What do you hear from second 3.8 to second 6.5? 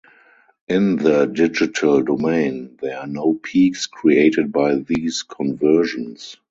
created by these conversions.